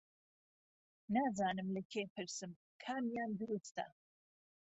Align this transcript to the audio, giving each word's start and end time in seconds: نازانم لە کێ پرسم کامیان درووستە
نازانم 1.13 1.67
لە 1.75 1.81
کێ 1.91 2.03
پرسم 2.13 2.51
کامیان 2.83 3.31
درووستە 3.39 3.85